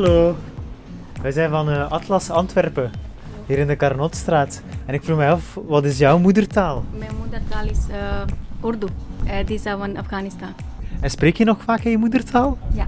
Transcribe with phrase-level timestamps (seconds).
[0.00, 0.36] Hallo.
[1.22, 2.90] Wij zijn van eh, Atlas Antwerpen,
[3.46, 4.62] hier in de Carnotstraat.
[4.86, 6.84] En ik vroeg mij af, wat is jouw moedertaal?
[6.98, 8.86] Mijn moedertaal is uh, Urdu.
[9.24, 10.48] Het is van Afghanistan.
[11.00, 12.58] En spreek je nog vaak in je moedertaal?
[12.72, 12.86] Ja.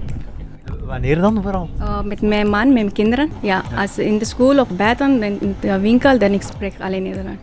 [0.84, 1.68] Wanneer dan vooral?
[1.78, 3.30] Uh, met mijn man, met mijn kinderen.
[3.40, 7.02] Ja, als in de school of buiten, dan in de winkel, dan ik spreek alleen
[7.02, 7.40] Nederlands.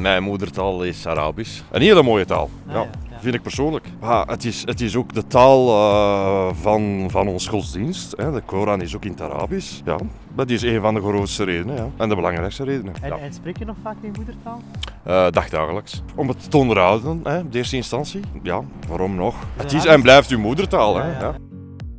[0.00, 1.62] Mijn moedertaal is Arabisch.
[1.70, 2.50] Een hele mooie taal.
[2.66, 2.80] Ah, ja.
[2.80, 3.05] ja.
[3.26, 3.86] Vind ik persoonlijk.
[4.26, 8.16] Het, is, het is ook de taal uh, van, van ons godsdienst.
[8.16, 8.32] Hè.
[8.32, 9.80] De Koran is ook in het Arabisch.
[9.84, 9.96] Ja.
[10.34, 11.88] Dat is een van de grootste redenen ja.
[11.96, 12.94] en de belangrijkste redenen.
[13.00, 13.18] En, ja.
[13.18, 14.62] en spreek je nog vaak in je moedertaal?
[15.06, 16.02] Uh, dagdagelijks.
[16.14, 18.20] Om het te onderhouden, hè, in eerste instantie.
[18.42, 19.34] Ja, waarom nog?
[19.56, 20.96] Het is Ja, en blijft uw moedertaal.
[20.96, 21.02] Hè.
[21.02, 21.20] Ja, ja.
[21.20, 21.34] Ja.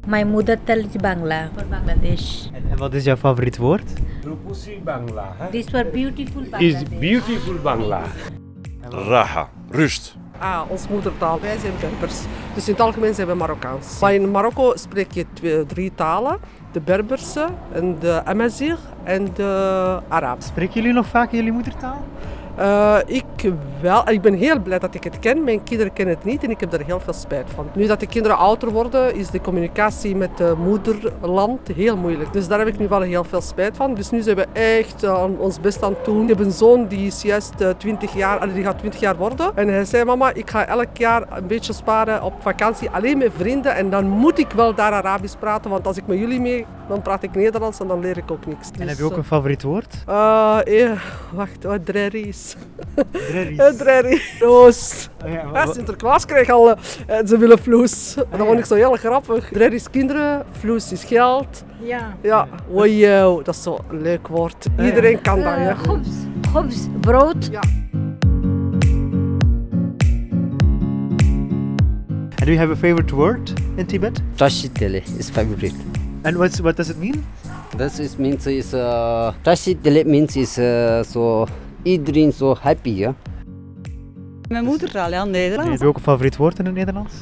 [0.06, 2.46] Mijn moedertaal is Bangla, voor Bangladesh.
[2.54, 3.94] En, en wat is jouw favoriet woord?
[4.24, 5.36] Rupusi Bangla.
[5.38, 5.50] Hè?
[5.50, 7.00] This were beautiful Is Bangladesh.
[7.00, 8.02] beautiful Bangla.
[8.90, 10.18] Raha, rust.
[10.40, 11.40] Ah, ons moedertaal.
[11.42, 12.20] Wij zijn Berbers.
[12.54, 14.00] Dus in het algemeen zijn we Marokkaans.
[14.00, 16.38] Maar in Marokko spreek je twee, drie talen.
[16.72, 20.48] De Berberse, en de Amazigh en de Arabisch.
[20.48, 22.04] Spreken jullie nog vaak jullie moedertaal?
[22.60, 23.24] Uh, ik
[23.82, 24.10] wel.
[24.10, 25.44] Ik ben heel blij dat ik het ken.
[25.44, 27.70] Mijn kinderen kennen het niet en ik heb er heel veel spijt van.
[27.74, 32.34] Nu dat de kinderen ouder worden, is de communicatie met het moederland heel moeilijk.
[32.34, 33.94] Dus daar heb ik nu wel heel veel spijt van.
[33.94, 36.22] Dus nu zijn we echt uh, ons best aan het doen.
[36.22, 39.52] Ik heb een zoon die is juist uh, 20 jaar, die gaat 20 jaar worden.
[39.56, 43.32] En hij zei, mama, ik ga elk jaar een beetje sparen op vakantie, alleen met
[43.38, 43.76] vrienden.
[43.76, 47.02] En dan moet ik wel daar Arabisch praten, want als ik met jullie mee, dan
[47.02, 48.72] praat ik Nederlands en dan leer ik ook niks.
[48.80, 50.04] En heb je ook een favoriet woord?
[50.66, 50.92] eh,
[51.34, 51.86] wacht, wat
[53.12, 53.58] drerries.
[53.58, 53.78] Drerries.
[53.78, 54.22] Drerrie.
[54.40, 55.10] Roos.
[55.26, 56.76] Oh ja, wa- Sinterklaas kreeg al, uh,
[57.26, 58.14] ze willen vloes.
[58.16, 59.50] Dat vond ik zo heel grappig.
[59.52, 61.64] Drerrie is kinderen, vloes is geld.
[61.82, 62.18] Ja.
[62.22, 64.68] Ja, wow, dat is zo'n leuk woord.
[64.78, 64.84] ja.
[64.86, 65.74] Iedereen kan dat, ja.
[66.52, 67.48] Khubs, brood.
[67.52, 67.62] Ja.
[72.40, 74.22] And do you have a favorite word in Tibet?
[74.36, 75.74] Tashitele is favorite.
[76.24, 77.24] And what's, what does it mean?
[77.78, 81.48] That is means is uh, Tashitele means is uh, so
[81.88, 83.14] iedereen so happy, ja.
[84.50, 85.82] Mijn moedertaal, ja, Heb Nederlands.
[85.82, 87.14] je ook een favoriet woord in het Nederlands?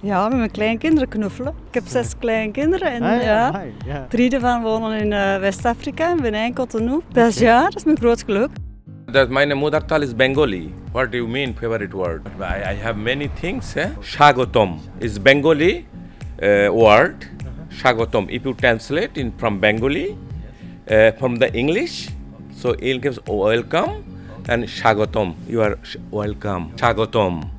[0.00, 1.54] Ja, met mijn kleinkinderen knuffelen.
[1.68, 4.06] Ik heb zes kleinkinderen en Ah, ja, ja.
[4.08, 7.00] drie daarvan wonen in eh, West-Afrika, in Benin, Cotonou.
[7.12, 8.50] Dus ja, dat is mijn groot geluk.
[9.12, 10.72] That my mother is Bengali.
[10.92, 12.20] What do you mean favorite word?
[12.40, 13.74] I, I have many things.
[13.74, 13.86] Eh?
[14.00, 15.86] Shagotom is Bengali
[16.42, 17.30] uh, word.
[17.68, 18.28] Shagotom.
[18.28, 20.16] If you translate in from Bengali,
[20.90, 22.08] uh, from the English,
[22.58, 24.02] so it gives welcome
[24.46, 25.34] and Shagotom.
[25.46, 26.66] You are sh- welcome.
[26.76, 27.56] Shagotom.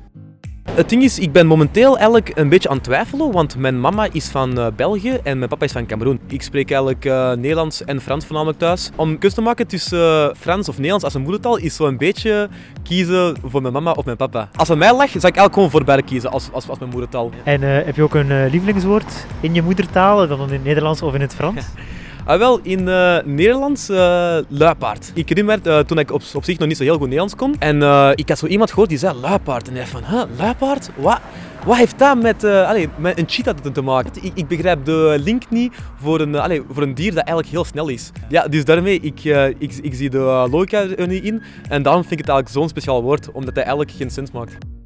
[0.70, 4.08] Het ding is, ik ben momenteel eigenlijk een beetje aan het twijfelen, want mijn mama
[4.12, 6.20] is van eh, België en mijn papa is van Cameroen.
[6.26, 8.90] Ik spreek eigenlijk eh, Nederlands en Frans voornamelijk thuis.
[8.96, 11.96] Om keus te maken tussen eh, Frans of Nederlands als een moedertaal is zo een
[11.96, 12.48] beetje
[12.82, 14.48] kiezen voor mijn mama of mijn papa.
[14.56, 16.90] Als het mij lag, zou ik eigenlijk gewoon voor beide kiezen als, als, als mijn
[16.90, 17.30] moedertaal.
[17.44, 21.02] En eh, heb je ook een eh, lievelingswoord in je moedertaal, dan in het Nederlands
[21.02, 21.64] of in het Frans?
[22.24, 25.10] Ah, wel, in eh, Nederlands eh, luipaard.
[25.14, 27.34] Ik herinner me eh, toen ik op, op zich nog niet zo heel goed Nederlands
[27.36, 27.56] kon.
[27.58, 27.76] En
[28.14, 29.68] ik had zo iemand gehoord die zei luipaard.
[29.68, 30.90] En dacht van, huh, luipaard?
[30.96, 31.20] Wat,
[31.64, 34.12] wat heeft dat met, allee, met een cheetah te- maken?
[34.22, 35.72] Ik, ik begrijp de link niet
[36.02, 38.10] voor een, allee, voor een dier dat eigenlijk heel snel is.
[38.28, 39.24] Ja, dus daarmee, ik,
[39.58, 41.42] ik, ik zie de logica er niet in.
[41.68, 44.79] En daarom vind ik het eigenlijk zo'n speciaal woord, omdat hij eigenlijk geen sens maakt.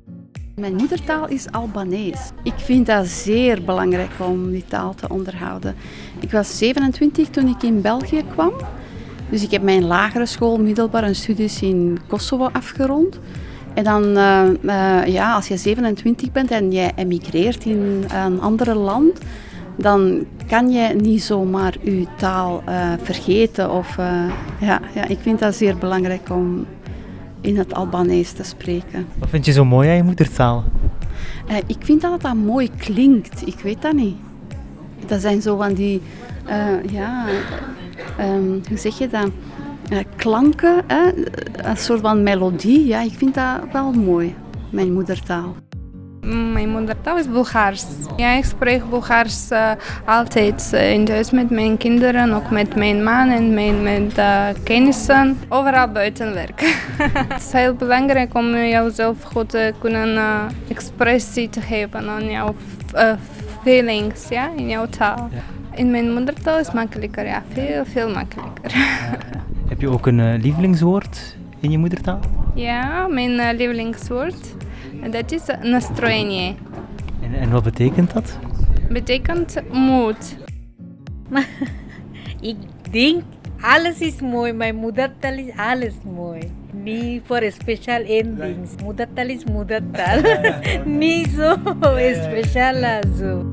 [0.54, 2.31] Mijn moedertaal is Albanees.
[2.42, 5.75] Ik vind dat zeer belangrijk om die taal te onderhouden.
[6.20, 8.53] Ik was 27 toen ik in België kwam.
[9.31, 13.20] Dus ik heb mijn lagere school, middelbare studies in Kosovo afgerond.
[13.75, 18.75] En dan, eh, eh, ja, als je 27 bent en je emigreert in een ander
[18.75, 19.19] land,
[19.76, 23.71] dan kan je niet zomaar je taal eh, vergeten.
[23.71, 23.97] Of,
[24.60, 26.66] ja, ja, ik vind dat zeer belangrijk om
[27.44, 29.06] in het Albanees te spreken.
[29.19, 30.65] Wat vind je zo mooi aan je moedertaal?
[31.47, 33.47] Eh, ik vind dat het dat mooi klinkt.
[33.47, 34.16] Ik weet dat niet.
[35.06, 36.00] Dat zijn zo van die,
[36.44, 39.31] eh, ja, eh, ehm, hoe zeg je dat?
[39.88, 41.10] Eh, klanken, hè?
[41.53, 42.87] een soort van melodie.
[42.87, 44.34] Ja, ik vind dat wel mooi,
[44.71, 45.54] mijn moedertaal.
[46.24, 47.84] Mijn moedertaal is Bulgaars.
[48.16, 49.71] Ja, ik spreek Bulgaars eh,
[50.04, 54.47] altijd eh, in huis met mijn kinderen, ook met mijn man en mijn, met uh,
[54.62, 55.38] kennissen.
[55.48, 56.66] Overal buiten werken.
[57.28, 62.54] Het is heel belangrijk om jouzelf goed te kunnen uh, expressie te geven aan jouw
[63.62, 65.28] feelings ja, in jouw taal.
[65.74, 68.72] In mijn moedertaal is het makkelijker, ja, veel, veel makkelijker.
[69.68, 72.21] Heb je ook een lievelingswoord in je moedertaal?
[72.54, 73.48] Ja, mijn uh,
[74.94, 75.11] lievelingswoord.
[75.11, 76.56] Dat is настроение.
[77.22, 78.40] En, en wat betekent dat?
[78.90, 80.38] Betekent moed.
[82.41, 82.58] ik
[82.91, 83.23] denk
[83.61, 84.53] alles is mooi.
[84.53, 86.52] Mijn moedertaal is alles mooi.
[86.72, 88.72] Niet voor special endings.
[88.84, 90.22] Moedertaal is moedertaal.
[90.85, 91.56] Niet zo
[92.14, 93.53] speciaal zo.